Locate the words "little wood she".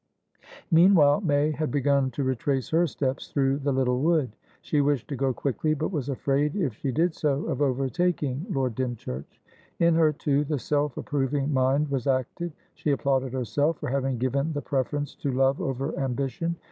3.71-4.81